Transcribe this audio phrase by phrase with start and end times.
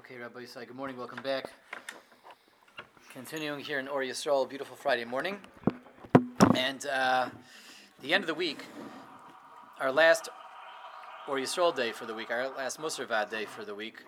[0.00, 1.52] Okay, Rabbi Yisai, good morning, welcome back.
[3.12, 5.36] Continuing here in Or Yisrael, beautiful Friday morning.
[6.56, 7.28] And uh,
[8.00, 8.64] the end of the week,
[9.78, 10.30] our last
[11.28, 13.98] Or Yisrael day for the week, our last Musarvad day for the week,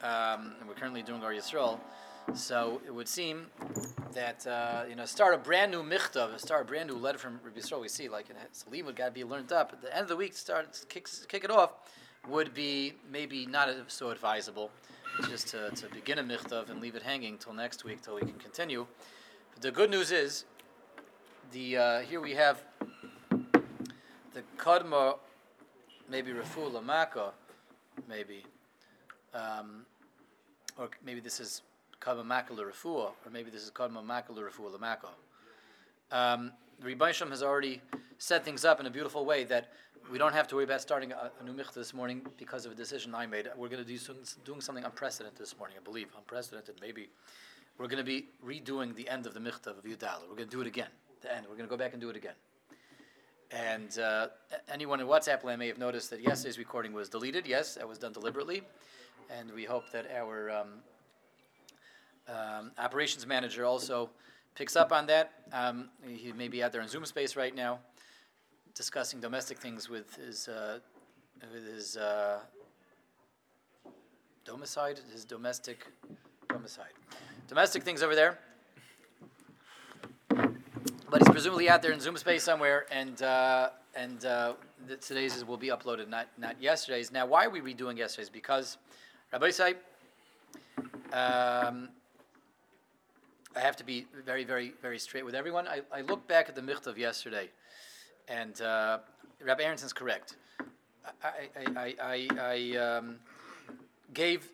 [0.00, 1.78] um, and we're currently doing Or Yisrael.
[2.32, 3.48] So it would seem
[4.14, 7.40] that uh, you know start a brand new michtav, start a brand new letter from
[7.44, 7.82] Rabbi Yisrael.
[7.82, 9.74] We see like has, would got to be learned up.
[9.74, 11.74] At the end of the week, start kick, kick it off
[12.28, 14.70] would be maybe not so advisable
[15.28, 18.20] just to, to begin a michtav and leave it hanging till next week till we
[18.20, 18.86] can continue.
[19.52, 20.44] But the good news is,
[21.52, 22.62] the uh, here we have
[24.32, 25.18] the kadma,
[26.08, 27.32] maybe refu lamaka,
[28.08, 28.44] maybe,
[29.34, 29.84] um,
[30.78, 31.62] or maybe this is
[32.00, 35.08] kadma makala refuah, or maybe this is kadma makala refuah lamaka.
[36.10, 37.80] Um, Rebbeinu has already
[38.18, 39.72] set things up in a beautiful way that
[40.10, 42.72] we don't have to worry about starting a, a new michtav this morning because of
[42.72, 43.48] a decision I made.
[43.56, 43.98] We're going to do
[44.44, 46.08] doing something unprecedented this morning, I believe.
[46.16, 47.08] Unprecedented, maybe.
[47.78, 50.22] We're going to be redoing the end of the michtav of Yudala.
[50.28, 50.88] We're going to do it again.
[51.20, 51.46] The end.
[51.48, 52.34] We're going to go back and do it again.
[53.50, 54.28] And uh,
[54.72, 57.46] anyone in WhatsApp land may have noticed that yesterday's recording was deleted.
[57.46, 58.62] Yes, that was done deliberately.
[59.30, 60.68] And we hope that our um,
[62.28, 64.10] um, operations manager also
[64.54, 65.32] picks up on that.
[65.52, 67.78] Um, he may be out there in Zoom space right now
[68.74, 70.78] discussing domestic things with his uh,
[71.52, 72.40] with his uh,
[74.44, 75.86] domicide, his domestic
[76.48, 76.92] domicide,
[77.48, 78.38] domestic things over there.
[80.28, 84.54] But he's presumably out there in Zoom space somewhere, and uh, and uh,
[85.00, 87.12] today's will be uploaded, not not yesterday's.
[87.12, 88.30] Now, why are we redoing yesterday's?
[88.30, 88.78] Because
[89.32, 89.74] Rabbi Say,
[91.12, 91.90] um,
[93.54, 95.68] I have to be very, very, very straight with everyone.
[95.68, 97.50] I, I look back at the Michtav yesterday
[98.28, 98.98] and uh,
[99.44, 100.36] Rabbi Aronson's correct.
[101.22, 103.16] I, I, I, I um,
[104.14, 104.48] gave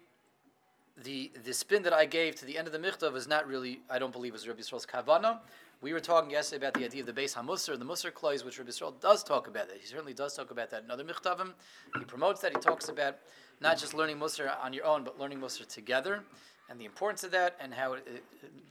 [1.05, 3.80] the the spin that I gave to the end of the Michtav was not really,
[3.91, 5.38] I don't believe, was Rabbi Yisrael's Kavana.
[5.80, 8.59] We were talking yesterday about the idea of the Beis HaMusar, the Musar Klois, which
[8.59, 9.78] Rabbi Yisrael does talk about that.
[9.78, 11.53] He certainly does talk about that in other Michtavim.
[11.97, 12.53] He promotes that.
[12.53, 13.19] He talks about
[13.60, 16.25] not just learning Musar on your own, but learning Musar together,
[16.69, 18.25] and the importance of that, and how it, it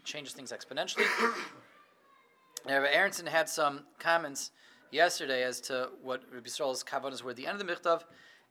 [0.03, 1.05] changes things exponentially.
[2.67, 4.51] Rabbi Aronson had some comments
[4.91, 8.03] yesterday as to what Rabbi Yisrael's kavanas were at the end of the Michtav,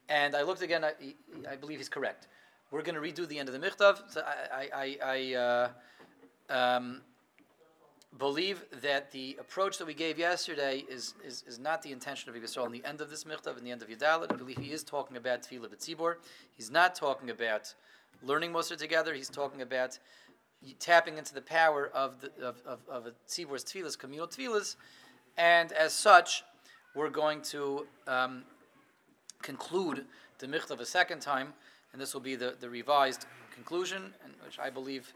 [0.08, 0.84] and I looked again.
[0.84, 0.92] I,
[1.50, 2.28] I believe he's correct.
[2.70, 4.02] We're going to redo the end of the Michtav.
[4.08, 5.68] So I, I, I uh,
[6.52, 7.00] um,
[8.18, 12.34] believe that the approach that we gave yesterday is, is, is not the intention of
[12.34, 14.32] Rabbi Yisrael in the end of this Michtav, in the end of Yadalit.
[14.32, 16.16] I believe he is talking about Tefillah B'tzibor.
[16.56, 17.74] He's not talking about
[18.22, 19.14] learning Musar together.
[19.14, 19.98] He's talking about
[20.78, 24.76] tapping into the power of the of, of, of a Tzibor's Tefillahs, communal Tefillahs,
[25.36, 26.44] and as such,
[26.94, 28.44] we're going to um,
[29.42, 30.04] conclude
[30.38, 31.52] the Michtav a second time,
[31.92, 34.14] and this will be the, the revised conclusion,
[34.44, 35.12] which I believe,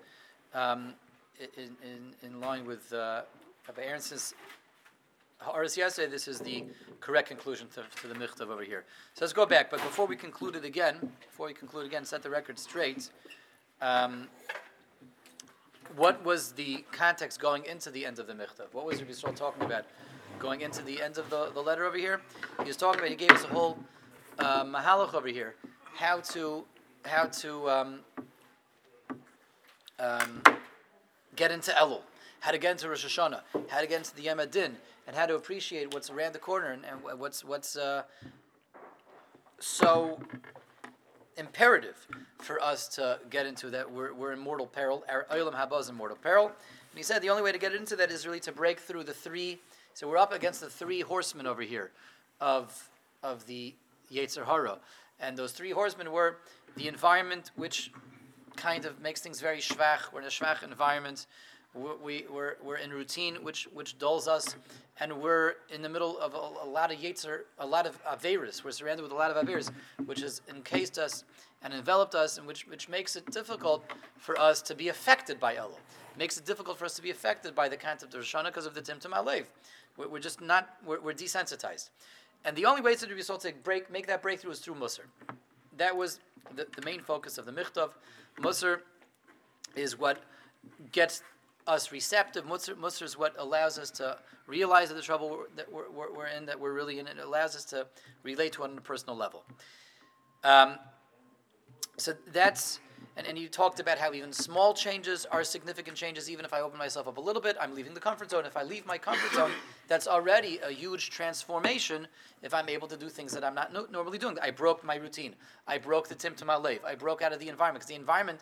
[0.55, 0.95] um,
[1.57, 3.23] in, in, in line with uh,
[3.67, 3.83] Rabbi
[5.43, 6.65] Haaretz yesterday, this is the
[7.01, 8.85] correct conclusion to, to the Michtav over here.
[9.15, 10.97] So let's go back, but before we conclude it again,
[11.31, 13.09] before we conclude again, set the record straight.
[13.81, 14.29] Um,
[15.97, 18.73] what was the context going into the end of the Michtav?
[18.73, 19.87] What was Rabbi Yisrael talking about
[20.41, 22.21] going into the end of the, the letter over here?
[22.63, 23.79] He was talking about, he gave us a whole
[24.39, 25.55] uh, mahalach over here,
[25.95, 26.65] how to,
[27.05, 28.01] how to um,
[30.01, 30.43] um,
[31.37, 32.01] get into Elul,
[32.41, 34.73] how to get into Rosh Hashanah, how to get into the Yom HaDin,
[35.07, 38.03] and how to appreciate what's around the corner and, and what's, what's uh,
[39.59, 40.19] so
[41.37, 42.07] imperative
[42.39, 43.91] for us to get into that.
[43.91, 45.05] We're, we're in mortal peril.
[45.09, 46.47] Our Olam Haba is in mortal peril.
[46.47, 49.05] And he said the only way to get into that is really to break through
[49.05, 49.61] the three.
[49.95, 51.91] So we're up against the three horsemen over here
[52.41, 52.89] of,
[53.23, 53.75] of the
[54.13, 54.79] Yetzer Hara.
[55.19, 56.39] And those three horsemen were
[56.77, 57.93] the environment, which
[58.57, 60.13] kind of makes things very schwach.
[60.13, 61.27] We're in a schwach environment.
[61.75, 64.57] We, we're, we're in routine, which, which dulls us
[65.01, 68.63] and we're in the middle of a, a lot of yetzer, a lot of averis.
[68.63, 69.71] We're surrounded with a lot of averis,
[70.05, 71.25] which has encased us
[71.63, 73.85] and enveloped us, and which, which makes it difficult
[74.19, 75.79] for us to be affected by Elul.
[76.19, 78.75] Makes it difficult for us to be affected by the concept of Roshana because of
[78.75, 79.45] the Timtum Alev.
[80.01, 81.91] We're, we're, just not, we're, we're, desensitized.
[82.45, 85.05] And the only way to be to break, make that breakthrough is through Musar.
[85.77, 86.21] That was
[86.57, 87.91] the, the main focus of the Michtav.
[88.39, 88.81] Musar
[89.77, 90.23] is what
[90.93, 91.23] gets
[91.67, 92.47] us receptive.
[92.47, 94.17] Musar is what allows us to
[94.47, 97.55] realize that the trouble that we're, we're, we're, in, that we're really in, it allows
[97.55, 97.87] us to
[98.23, 99.45] relate to it on a personal level.
[100.43, 100.79] Um,
[101.99, 102.81] so that's,
[103.21, 106.31] And, and you talked about how even small changes are significant changes.
[106.31, 108.47] Even if I open myself up a little bit, I'm leaving the comfort zone.
[108.47, 109.51] If I leave my comfort zone,
[109.89, 112.09] that's already a huge transformation
[112.43, 114.39] if I'm able to do things that I'm not no- normally doing.
[114.41, 115.35] I broke my routine.
[115.67, 116.81] I broke the tim to my life.
[116.83, 117.81] I broke out of the environment.
[117.81, 118.41] Because the environment,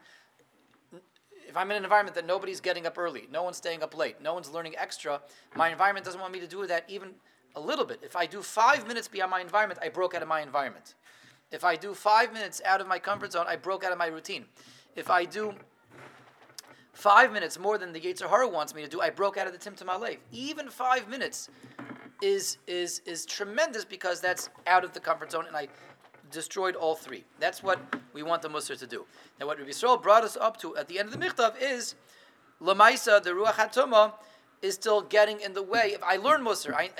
[1.48, 4.22] if I'm in an environment that nobody's getting up early, no one's staying up late,
[4.22, 5.20] no one's learning extra,
[5.56, 7.14] my environment doesn't want me to do that even
[7.56, 7.98] a little bit.
[8.04, 10.94] If I do five minutes beyond my environment, I broke out of my environment.
[11.50, 14.06] If I do five minutes out of my comfort zone, I broke out of my
[14.06, 14.44] routine.
[14.96, 15.54] If I do
[16.92, 19.52] five minutes more than the Yetzer Hara wants me to do, I broke out of
[19.52, 20.18] the Tim Alev.
[20.30, 21.48] Even five minutes
[22.20, 25.68] is, is, is tremendous because that's out of the comfort zone, and I
[26.30, 27.24] destroyed all three.
[27.40, 27.80] That's what
[28.12, 29.06] we want the Musar to do.
[29.40, 31.94] Now, what Rabbi Yisrael brought us up to at the end of the Michtav is
[32.60, 34.12] Lamaisa, the Ruach HaTumah,
[34.60, 35.92] is still getting in the way.
[35.94, 36.90] If I learn Musar, I,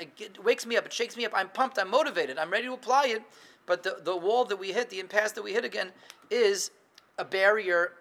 [0.43, 3.07] wakes me up, it shakes me up, I'm pumped, I'm motivated, I'm ready to apply
[3.07, 3.21] it,
[3.69, 5.91] but the, the wall that we hit, the impasse that we hit again,
[6.29, 6.71] is
[7.17, 7.93] a barrier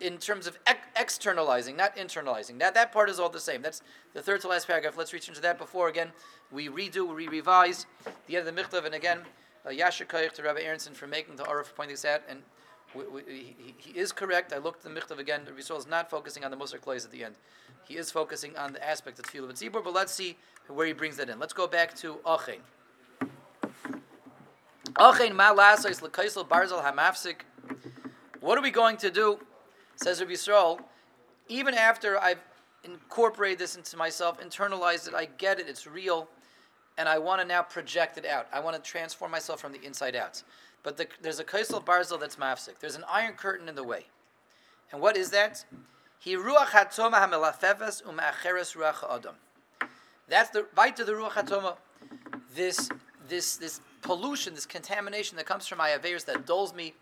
[0.00, 2.58] in terms of ex- externalizing, not internalizing.
[2.58, 3.62] That that part is all the same.
[3.62, 3.82] That's
[4.14, 4.96] the third to last paragraph.
[4.96, 6.10] Let's reach into that before again
[6.52, 7.86] we redo, we revise
[8.26, 9.20] the end of the Michtav, and again,
[9.66, 12.42] uh, Yasher Koyach to Rabbi Aronson for making the Arif pointing this out, and
[12.94, 14.52] we, we, he, he, is correct.
[14.52, 15.42] I looked at the Michtav again.
[15.46, 17.36] Rabbi Yisrael is not focusing on the Musar Klois at the end.
[17.88, 20.36] He is focusing on the aspect of Tefillah and Tzibur, but let's see
[20.68, 21.38] where he brings that in.
[21.38, 22.60] Let's go back to Achen.
[28.40, 29.38] What are we going to do?
[29.96, 30.80] Says Rabbi Yisrael.
[31.48, 32.42] Even after I've
[32.84, 36.28] incorporated this into myself, internalized it, I get it, it's real,
[36.98, 38.46] and I want to now project it out.
[38.52, 40.42] I want to transform myself from the inside out.
[40.82, 42.78] But the, there's a kaisel barzel that's mafsik.
[42.80, 44.06] There's an iron curtain in the way.
[44.90, 45.64] And what is that?
[50.28, 51.76] That's the right to the ruach hatoma.
[52.54, 52.88] This
[53.28, 56.94] this this pollution, this contamination that comes from my averes that dulls me,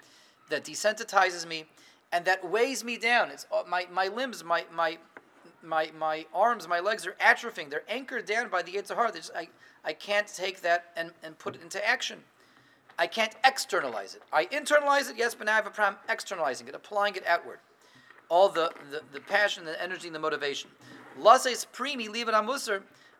[0.48, 1.64] that desensitizes me,
[2.12, 3.30] and that weighs me down.
[3.30, 4.98] It's uh, my, my limbs, my, my,
[5.62, 7.70] my, my arms, my legs are atrophying.
[7.70, 9.12] They're anchored down by the Yetzer Hara.
[9.36, 9.48] I,
[9.84, 12.18] I can't take that and, and put it into action.
[12.98, 14.22] I can't externalize it.
[14.32, 17.60] I internalize it, yes, but now I have a problem externalizing it, applying it outward.
[18.28, 20.70] All the, the, the passion, the energy, and the motivation.
[21.18, 22.46] Lases primi, leave it on.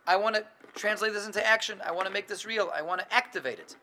[0.06, 0.44] I want to
[0.75, 1.81] translate this into action.
[1.85, 2.70] I want to make this real.
[2.75, 3.76] I want to activate it.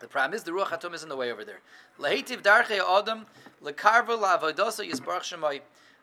[0.00, 1.60] The problem is the Ruach HaTum is in the way over there.
[1.98, 3.26] Lehitiv darchei adam
[3.62, 5.60] lekarva la'avodosa yisbarach shemai.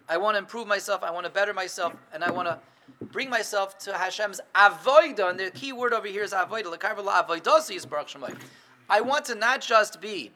[0.07, 1.03] I want to improve myself.
[1.03, 2.59] I want to better myself, and I want to
[3.07, 5.29] bring myself to Hashem's avoida.
[5.29, 6.65] And the key word over here is avoida.
[6.65, 8.37] Lekarva la'avodosa yisbarach shemai.
[8.89, 10.31] I want to not just be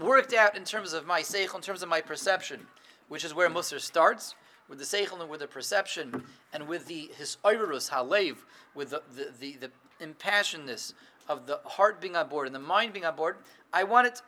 [0.00, 2.66] worked out in terms of my seichel, in terms of my perception,
[3.08, 4.34] which is where Musar starts,
[4.72, 6.24] with the seichel and with the perception,
[6.54, 8.36] and with the his oirus halev,
[8.74, 9.70] with the, the, the, the
[10.02, 10.94] impassionedness
[11.28, 13.36] of the heart being on board and the mind being on board,
[13.70, 14.22] I want it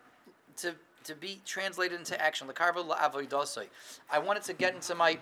[0.59, 0.75] to,
[1.05, 2.47] to be translated into action.
[2.47, 5.19] I want it to get into my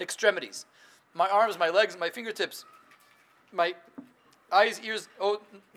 [0.00, 0.64] extremities,
[1.12, 2.64] my arms, my legs, my fingertips,
[3.52, 3.74] my
[4.50, 5.10] eyes, ears,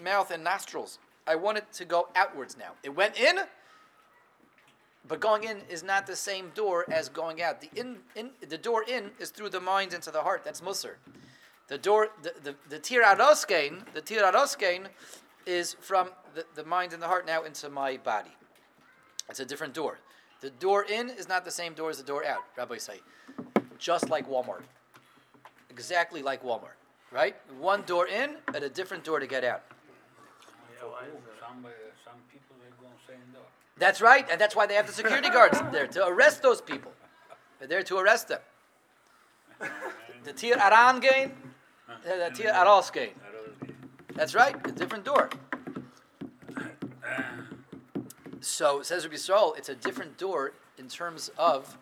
[0.02, 1.00] mouth, and nostrils.
[1.28, 2.72] I want it to go outwards now.
[2.84, 3.36] It went in,
[5.08, 7.62] but going in is not the same door as going out.
[7.62, 10.44] The in, in the door in is through the mind into the heart.
[10.44, 10.96] That's Musar.
[11.68, 14.88] The door, the, the, the tir aroskein, the tir aroskein
[15.46, 18.32] is from the, the mind and the heart now into my body.
[19.30, 20.00] It's a different door.
[20.42, 23.00] The door in is not the same door as the door out, Rabbi say.
[23.80, 24.62] Just like Walmart.
[25.70, 26.78] Exactly like Walmart.
[27.12, 27.36] Right?
[27.60, 29.64] One door in and a different door to get out.
[33.78, 36.92] That's right, and that's why they have the security guards there to arrest those people.
[37.60, 38.40] They're there to arrest them.
[40.24, 41.32] The Tir Aran gain,
[42.04, 43.12] the Tir Aros gain.
[44.14, 45.30] That's right, a different door.
[48.40, 51.78] So says Rabbi Yisrael, it's a different door in terms of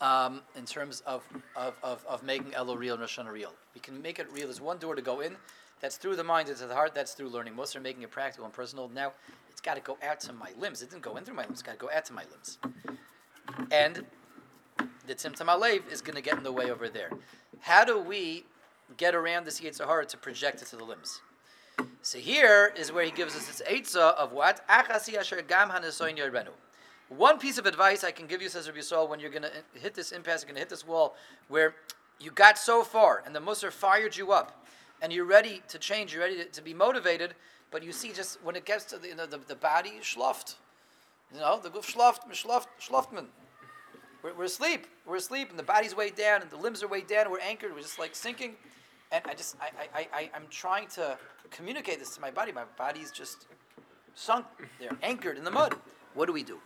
[0.00, 3.52] um, in terms of, of, of, of making Elo real and Rosh real.
[3.74, 4.46] We can make it real.
[4.46, 5.36] There's one door to go in.
[5.80, 6.94] That's through the mind into the heart.
[6.94, 7.54] That's through learning.
[7.54, 8.88] Most are making it practical and personal.
[8.88, 9.12] Now
[9.58, 10.82] it's got to go out to my limbs.
[10.82, 11.54] It didn't go in through my limbs.
[11.54, 12.58] It's got to go out to my limbs.
[13.72, 14.04] And
[15.04, 17.10] the Timtum Alev is going to get in the way over there.
[17.62, 18.44] How do we
[18.96, 21.22] get around this Yetzer Hara to project it to the limbs?
[22.02, 24.64] So here is where he gives us this eitzah of what?
[27.08, 29.50] One piece of advice I can give you, says Rabbi Yisrael, when you're going to
[29.74, 31.16] hit this impasse, you're going to hit this wall,
[31.48, 31.74] where
[32.20, 34.64] you got so far and the Musar fired you up,
[35.02, 37.34] and you're ready to change, you're ready to, to be motivated,
[37.70, 40.56] but you see just when it gets to the, you know, the, the body, schluft.
[41.32, 43.26] You know, the guf schluft, schluft, schluftman.
[44.22, 44.86] We're, we're asleep.
[45.06, 47.74] We're asleep, and the body's weighed down, and the limbs are weighed down, we're anchored.
[47.74, 48.56] We're just like sinking.
[49.10, 51.16] And I just, I, I, I, I'm trying to
[51.50, 52.52] communicate this to my body.
[52.52, 53.46] My body's just
[54.14, 54.46] sunk.
[54.78, 55.74] They're anchored in the mud.
[56.14, 56.58] What do we do?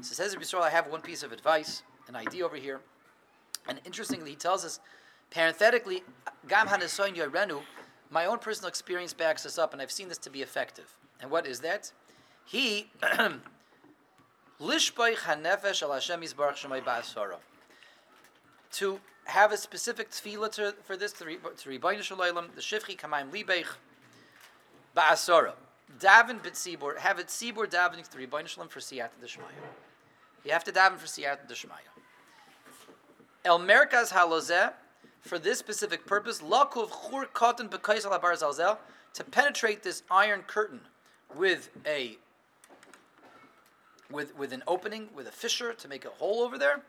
[0.00, 2.80] So says Yisrael, I have one piece of advice, an idea over here.
[3.68, 4.80] And interestingly, he tells us,
[5.32, 6.02] parenthetically,
[6.48, 7.62] Gam Hanasoin Yorenu,
[8.10, 10.96] my own personal experience backs this up, and I've seen this to be effective.
[11.20, 11.92] And what is that?
[12.44, 12.90] He
[14.60, 17.36] lishboich hanefesh al Hashem yisbarach shemay ba'asara.
[18.72, 23.66] To have a specific tefillah for this to Ribono Shel Olam, the shivchi kamayim libeich
[24.96, 25.52] ba'asara.
[26.00, 29.62] Daven b'tzibur, have it tzibur davening to Ribono Shel Olam for siyat d'shmaya.
[30.44, 31.88] You have to daven for siyat d'shmaya.
[33.44, 34.72] El merkaz halozeh,
[35.22, 38.76] for this specific purpose, lakuv chur cotton b'kais
[39.14, 40.80] to penetrate this iron curtain
[41.34, 42.18] with a
[44.10, 46.82] with with an opening, with a fissure to make a hole over there.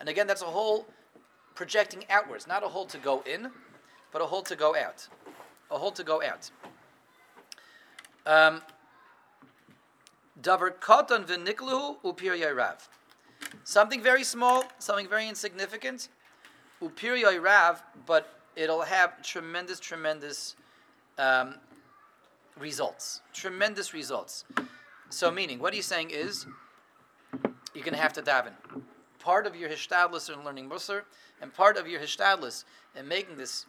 [0.00, 0.86] And again, that's a hole
[1.54, 3.50] projecting outwards, not a hole to go in,
[4.12, 5.06] but a hole to go out.
[5.70, 6.50] A hole to go out.
[8.26, 8.62] Um,
[10.40, 11.24] Davar katan
[12.04, 12.72] upir.
[13.64, 16.08] Something very small, something very insignificant.
[16.82, 20.56] Upir yairav, but it'll have tremendous, tremendous
[21.18, 21.54] um,
[22.58, 23.22] results.
[23.32, 24.44] Tremendous results.
[25.08, 26.46] So, meaning, what he's saying is,
[27.74, 28.52] you're going to have to daven.
[29.18, 31.02] Part of your hishtadlus in learning Musar,
[31.40, 32.64] and part of your hishtadlus
[32.94, 33.66] in making this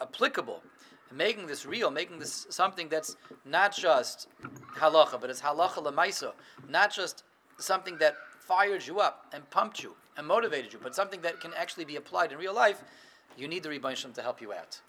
[0.00, 0.62] applicable,
[1.12, 4.28] making this real, making this something that's not just
[4.76, 6.32] halacha, but it's halacha lemaisa,
[6.68, 7.24] not just
[7.58, 8.16] something that
[8.46, 11.96] fired you up and pumped you and motivated you, but something that can actually be
[11.96, 12.82] applied in real life,
[13.36, 14.80] you need the Rebbeinu to help you out.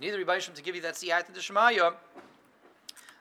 [0.00, 1.94] You need the Rebbeinu to give you that siyat Shemaya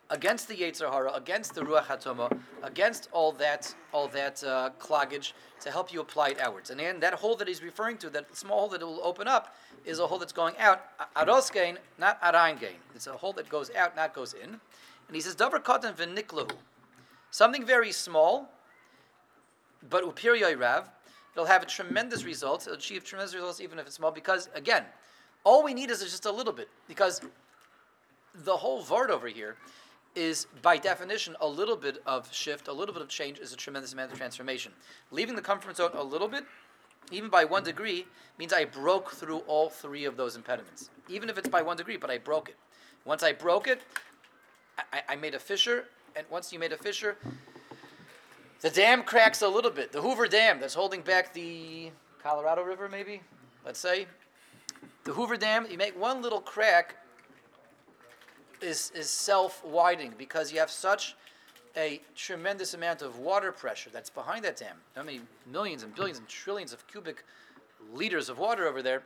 [0.10, 5.70] against the Yetzer against the Ruach HaToma, against all that, all that uh, cloggage to
[5.70, 6.72] help you apply it outwards.
[6.72, 9.56] And then that hole that he's referring to, that small hole that will open up,
[9.86, 10.82] is a hole that's going out.
[11.16, 12.78] Aros gain, not arayin gain.
[12.96, 14.50] It's a hole that goes out, not goes in.
[14.50, 16.51] And he says, Davar katan v'niklahu.
[17.32, 18.50] Something very small,
[19.89, 20.89] but upir rav,
[21.33, 22.63] it'll have a tremendous result.
[22.63, 24.83] It'll achieve tremendous results even if it's small, because again,
[25.43, 26.69] all we need is just a little bit.
[26.88, 27.21] Because
[28.33, 29.55] the whole vart over here
[30.15, 33.55] is by definition a little bit of shift, a little bit of change is a
[33.55, 34.71] tremendous amount of transformation.
[35.12, 36.43] Leaving the comfort zone a little bit,
[37.12, 38.05] even by one degree,
[38.38, 40.89] means I broke through all three of those impediments.
[41.07, 42.55] Even if it's by one degree, but I broke it.
[43.05, 43.81] Once I broke it,
[44.93, 47.17] I, I made a fissure, and once you made a fissure,
[48.62, 49.92] the dam cracks a little bit.
[49.92, 53.22] The Hoover Dam that's holding back the Colorado River, maybe,
[53.66, 54.06] let's say.
[55.04, 56.96] The Hoover Dam, you make one little crack,
[58.62, 61.16] is, is self widening because you have such
[61.78, 64.75] a tremendous amount of water pressure that's behind that dam.
[64.96, 67.24] How many millions and billions and trillions of cubic
[67.94, 69.04] liters of water over there.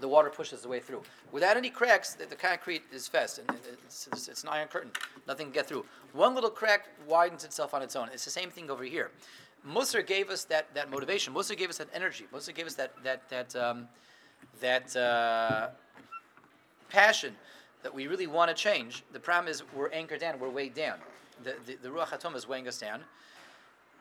[0.00, 1.02] The water pushes the way through.
[1.32, 3.50] Without any cracks, the, the concrete is fast and
[3.86, 4.90] it's, it's, it's, an iron curtain.
[5.26, 5.84] Nothing can get through.
[6.12, 8.08] One little crack widens itself on its own.
[8.12, 9.10] It's the same thing over here.
[9.66, 11.32] Musar gave us that, that motivation.
[11.32, 12.26] Musar gave us that energy.
[12.32, 13.88] Musar gave us that that that um,
[14.60, 15.68] that uh,
[16.90, 17.34] passion
[17.82, 19.04] that we really want to change.
[19.12, 20.98] The problem is we're anchored down, we're weighed down.
[21.42, 23.00] The, the, the Ruach is weighing us down.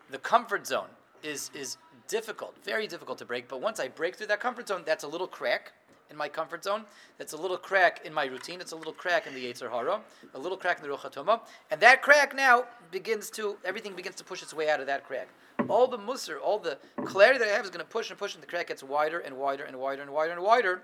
[0.10, 0.88] The comfort zone
[1.22, 4.84] is, is difficult, very difficult to break, but once I break through that comfort zone,
[4.86, 5.74] that's a little crack
[6.10, 6.84] in my comfort zone.
[7.18, 8.62] That's a little crack in my routine.
[8.62, 10.00] It's a little crack in the Yetzer Hara,
[10.34, 11.42] a little crack in the Ruach HaToma.
[11.72, 15.06] And that crack now begins to, everything begins to push its way out of that
[15.06, 15.28] crack.
[15.68, 18.36] All the musr, all the clarity that I have is going to push and push,
[18.36, 20.84] and the crack gets wider and wider and wider and wider and wider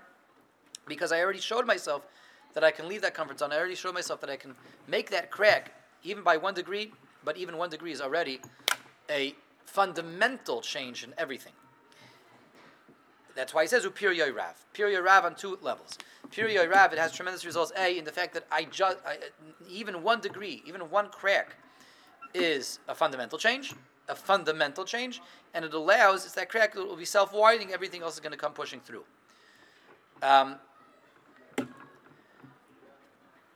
[0.86, 2.06] because I already showed myself
[2.54, 3.52] that I can leave that comfort zone.
[3.52, 4.54] I already showed myself that I can
[4.88, 5.72] make that crack,
[6.02, 6.92] even by one degree,
[7.24, 8.40] but even one degree is already
[9.08, 9.34] a
[9.70, 11.52] fundamental change in everything.
[13.36, 14.54] That's why he says Upir Yoirav.
[14.74, 15.96] Pir Yoirav on two levels.
[16.32, 17.72] Pir Yoirav, it has tremendous results.
[17.78, 18.98] A, in the fact that I just,
[19.68, 21.54] even one degree, even one crack,
[22.34, 23.72] is a fundamental change,
[24.08, 25.20] a fundamental change,
[25.54, 28.32] and it allows, it's that crack that will be self widening, everything else is going
[28.32, 29.04] to come pushing through.
[30.22, 30.56] Um,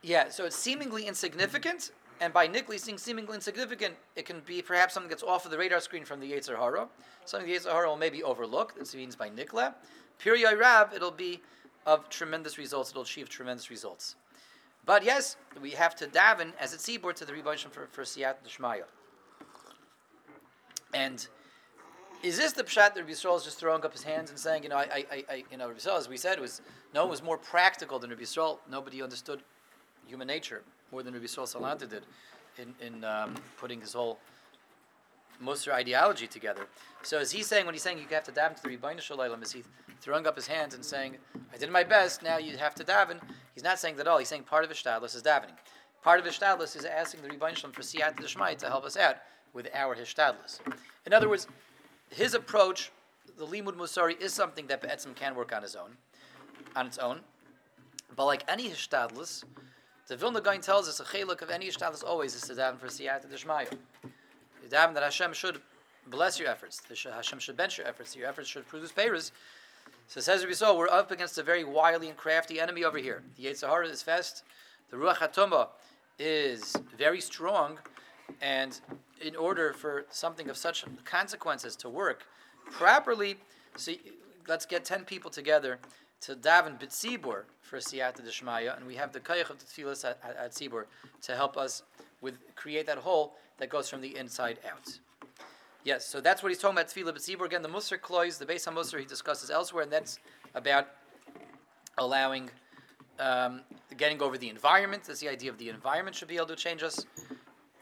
[0.02, 1.90] yeah, so it's seemingly insignificant,
[2.20, 5.58] and by Nikli seeing seemingly insignificant, it can be perhaps something that's off of the
[5.58, 6.88] radar screen from the Yetzer Hara.
[7.24, 8.78] Something the Yetzer Hara will maybe overlook.
[8.78, 9.74] This means by Nikla.
[10.18, 11.40] Pir Rab, it'll be
[11.86, 12.90] of tremendous results.
[12.90, 14.16] It'll achieve tremendous results.
[14.86, 18.36] But yes, we have to daven as a tzibur to the Rebbeinu for, for Siyat
[18.48, 18.84] Shmaya.
[20.92, 21.26] And
[22.22, 24.62] is this the pshat that Rabbi Yisrael is just throwing up his hands and saying,
[24.62, 26.62] you know, I, I, I you know, Rabbi Yisrael, as we said, was
[26.94, 28.58] no one was more practical than Rabbi Yisrael.
[28.70, 29.42] Nobody understood
[30.06, 30.62] human nature
[30.92, 32.04] more than Rabbi Yisrael Salanter did
[32.58, 34.18] in, in um, putting his whole
[35.42, 36.66] Musar ideology together.
[37.02, 39.18] So is he saying, when he's saying you have to daven to the Ribono Shel
[39.18, 39.64] Olam, is he
[40.00, 41.16] throwing up his hands and saying,
[41.52, 43.20] I did my best, now you have to daven?
[43.54, 44.18] He's not saying that at all.
[44.18, 45.56] He's saying part of Ishtadlis is davening.
[46.02, 48.96] Part of Ishtadlis is asking the Ribono Shel Olam for Siyat Deshmai to help us
[48.96, 49.16] out
[49.54, 50.58] with our hishtadlis.
[51.06, 51.46] In other words,
[52.10, 52.90] his approach,
[53.38, 55.96] the limud musari, is something that Be'etzim can work on his own,
[56.76, 57.20] on its own.
[58.14, 59.44] But like any hishtadlis,
[60.06, 62.88] the Vilna Gaon tells us a chiluk of any hishtadlis always is to daven for
[62.88, 63.72] siyata d'shmaya.
[63.72, 65.60] You daven that Hashem should
[66.08, 66.82] bless your efforts.
[67.04, 68.14] Hashem should bench your efforts.
[68.14, 69.32] Your efforts should produce payers.
[70.06, 73.22] So says Rabbi Saul, we're up against a very wily and crafty enemy over here.
[73.36, 74.44] The Yetzer Hara is fast.
[74.90, 75.68] The Ruach HaTumah
[76.18, 77.78] is very strong.
[78.42, 78.78] And
[79.22, 82.26] in order for something of such consequences to work
[82.70, 83.36] properly,
[83.76, 84.00] see,
[84.46, 85.78] let's get 10 people together
[86.22, 90.18] to daven B'tzibur for Siyata Deshmaya, and we have the Kayach of the Tfilas at,
[90.22, 90.86] at, at
[91.22, 91.82] to help us
[92.20, 94.98] with create that hole that goes from the inside out.
[95.82, 97.46] Yes, so that's what he's talking about Tefillah B'tzibur.
[97.46, 100.18] Again, the Musar Klois, the Beis HaMusar, he discusses elsewhere, and that's
[100.54, 100.88] about
[101.98, 102.50] allowing,
[103.18, 103.62] um,
[103.96, 105.04] getting over the environment.
[105.04, 107.06] That's the idea of the environment should be able to change us,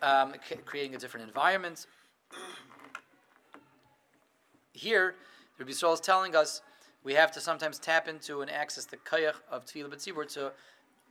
[0.01, 1.87] um, c- creating a different environment.
[4.73, 5.15] Here,
[5.59, 6.63] Rabbi Yisrael is telling us
[7.05, 10.53] we have to sometimes tap into and access the kayach of Tefillah B'tzibur to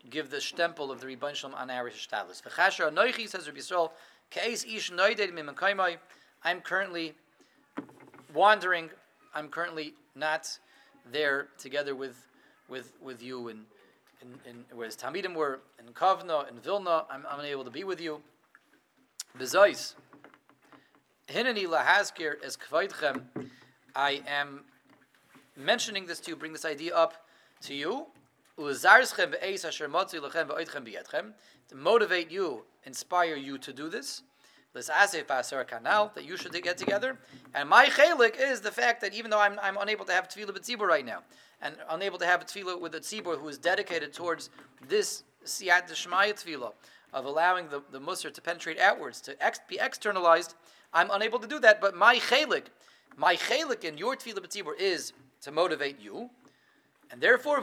[0.10, 2.42] give the stempel of the Ribono Shel Olam on our Shtadlis.
[2.42, 3.92] V'chasher anoichi, says Rabbi Yisrael,
[4.32, 5.98] ke'ez ish noided mimem
[6.44, 7.14] I'm currently
[8.34, 8.90] wandering.
[9.34, 10.48] I'm currently not
[11.12, 12.28] there together with
[12.68, 13.66] with with you and
[14.22, 18.00] in, in, whereas Talmidim were in Kovna in Vilna, I'm, I'm unable to be with
[18.00, 18.22] you.
[19.38, 19.96] Bezois.
[21.28, 23.24] Hinani lahaskir es kvaidchem.
[23.96, 24.62] I am
[25.66, 27.26] mentioning this to you, bring this idea up
[27.62, 28.08] to you.
[28.58, 28.64] To
[31.76, 34.22] motivate you, inspire you to do this
[34.74, 37.18] This asif asar kanal that you should get together.
[37.54, 40.58] And my chelik is the fact that even though I'm, I'm unable to have tefillah
[40.58, 41.20] b'tzibur right now,
[41.62, 44.50] and unable to have a tefillah with a tzibur who is dedicated towards
[44.88, 46.72] this siyat d'shmaya tefillah
[47.14, 50.56] of allowing the, the musr to penetrate outwards, to ex, be externalized,
[50.94, 51.82] I'm unable to do that.
[51.82, 52.68] But my chelik,
[53.18, 55.12] my chelik in your tefillah b'tzibur is
[55.42, 56.30] to motivate you,
[57.12, 57.60] and therefore.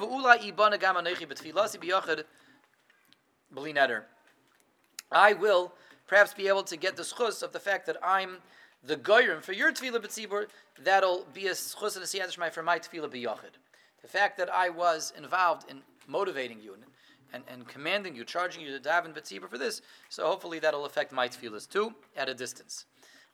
[5.11, 5.73] I will
[6.07, 8.39] perhaps be able to get the schus of the fact that I'm
[8.85, 10.47] the gorem for your tefillah b'tzibur,
[10.83, 13.57] that'll be a schus and a siyad for my tefillah b'yachid.
[14.03, 16.85] The fact that I was involved in motivating you and,
[17.33, 21.13] and, and commanding you, charging you to daven b'tzibur for this, so hopefully that'll affect
[21.13, 22.85] my tefillahs too, at a distance.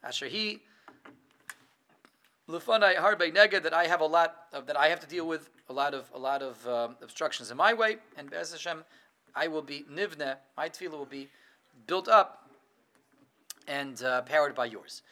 [0.02, 0.62] Asher he
[2.48, 5.48] Lufanai harbe nega that I have a lot of that I have to deal with
[5.70, 8.84] a lot of a lot of um, obstructions in my way, and Be'ez Hashem,
[9.34, 10.36] I will be nivne.
[10.56, 11.28] My tefillah will be
[11.86, 12.50] built up
[13.66, 15.02] and uh, powered by yours.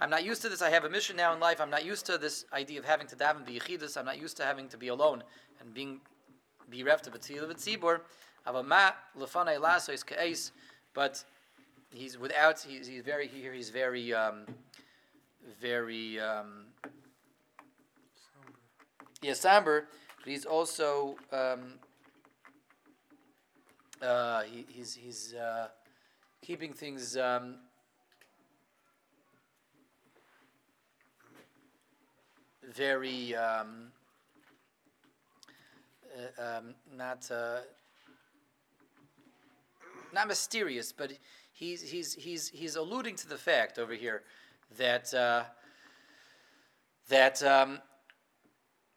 [0.00, 0.62] I'm not used to this.
[0.62, 1.60] I have a mission now in life.
[1.60, 3.96] I'm not used to this idea of having to daven biyechidus.
[3.96, 5.22] I'm not used to having to be alone
[5.60, 6.00] and being
[6.70, 8.00] bereft of a tzibur.
[10.94, 11.24] But
[11.92, 12.60] he's without.
[12.60, 13.52] He's, he's very here.
[13.52, 14.46] He's very, um,
[15.60, 16.20] very.
[16.20, 16.66] Um,
[19.20, 19.88] yeah, somber.
[20.18, 21.16] But he's also.
[21.32, 21.78] Um,
[24.00, 25.68] uh, he, he's he's uh,
[26.40, 27.56] keeping things um,
[32.74, 33.92] very um,
[36.38, 37.58] uh, um, not uh,
[40.12, 41.12] not mysterious, but
[41.52, 44.22] he's he's he's he's alluding to the fact over here
[44.78, 45.44] that uh,
[47.08, 47.80] that um,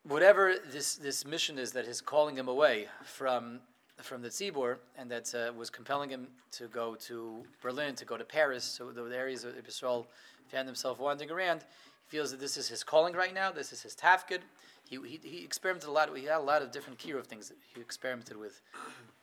[0.04, 3.60] whatever this this mission is that is calling him away from
[4.02, 8.18] from the Tzibor, and that uh, was compelling him to go to Berlin, to go
[8.18, 8.64] to Paris.
[8.64, 10.08] So the areas of Israel
[10.52, 11.62] found himself wandering around.
[12.04, 13.52] He feels that this is his calling right now.
[13.52, 14.42] This is his tafkid.
[14.88, 16.16] He, he, he experimented a lot.
[16.16, 18.62] He had a lot of different of things that he experimented with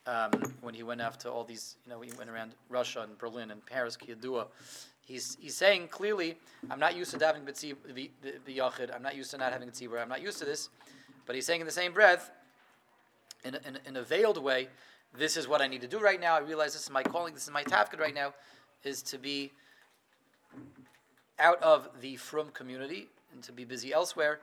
[0.05, 1.77] um, when he went after all these.
[1.85, 4.47] You know, he went around Russia and Berlin and Paris, Kiyadua.
[5.05, 6.37] He's, he's saying clearly,
[6.71, 8.95] I'm not used to davening b'yachid.
[8.95, 10.01] I'm not used to not having a tzibur.
[10.01, 10.69] I'm not used to this.
[11.25, 12.31] But he's saying in the same breath,
[13.43, 14.69] in a, in, in a veiled way,
[15.17, 16.35] this is what I need to do right now.
[16.35, 18.33] I realize this is my calling, this is my tafkid right now,
[18.83, 19.51] is to be
[21.39, 24.39] out of the frum community and to be busy elsewhere.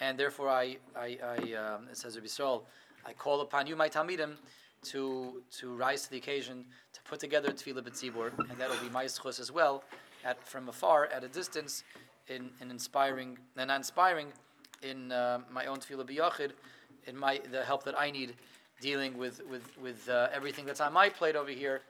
[0.00, 2.62] And therefore, I, I, I um, it says Rabbi Yisrael,
[3.04, 4.36] I call upon you, my Talmidim,
[4.84, 9.04] to, to rise to the occasion, to put together Tefillah B'tzibur, and that'll be my
[9.06, 9.84] schus as well,
[10.24, 11.84] at, from afar, at a distance,
[12.28, 14.28] in, in inspiring, and inspiring,
[14.82, 16.52] in uh, my own Tefillah B'yachid,
[17.06, 18.34] in my the help that I need
[18.80, 21.82] dealing with with with uh, everything that's on my plate over here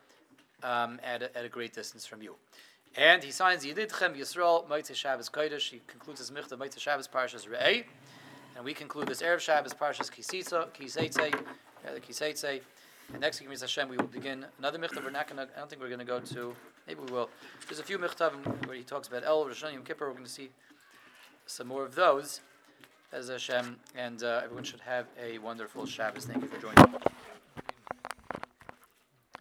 [0.62, 2.34] um, at, a, at a great distance from you.
[2.96, 5.70] And he signs Yididchem Yisrael Motzei Shabbos Kodesh.
[5.70, 7.84] He concludes his Michtav Motzei Shabbos Parshas Re'eh.
[8.56, 12.60] And we conclude this Erev Shabbos Parshas the Kiseitze.
[13.12, 13.50] And next week.
[13.50, 15.04] Hashem, we will begin another michtav.
[15.04, 15.48] We're not gonna.
[15.54, 16.54] I don't think we're gonna go to.
[16.86, 17.30] Maybe we will.
[17.68, 20.06] There's a few michtavim where he talks about El Rosh Yom Kippur.
[20.06, 20.50] We're going to see
[21.46, 22.40] some more of those.
[23.12, 26.24] As Hashem, and uh, everyone should have a wonderful Shabbos.
[26.24, 26.96] Thank you for joining.